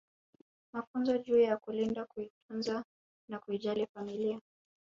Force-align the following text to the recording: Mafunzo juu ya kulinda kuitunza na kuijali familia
Mafunzo 0.73 1.17
juu 1.17 1.39
ya 1.39 1.57
kulinda 1.57 2.05
kuitunza 2.05 2.83
na 3.29 3.39
kuijali 3.39 3.87
familia 3.93 4.39